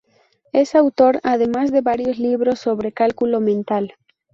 Es 0.51 0.73
autor 0.73 1.19
además 1.21 1.71
de 1.71 1.81
varios 1.81 2.17
libros 2.17 2.57
sobre 2.59 2.91
cálculo 2.91 3.39
mental. 3.39 3.93